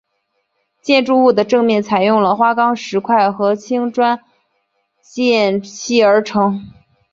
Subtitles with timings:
[0.81, 4.23] 建筑物的正面采用了花岗石块和青砖筑
[5.69, 6.71] 砌而成。